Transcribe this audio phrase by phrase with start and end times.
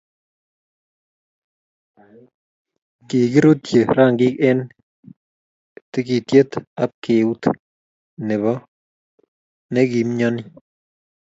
[3.07, 4.61] kikirutyi rangik eng
[5.91, 6.49] tikitiet
[6.83, 7.41] apkeut
[8.27, 8.53] Nepo
[9.73, 10.43] nekoimyani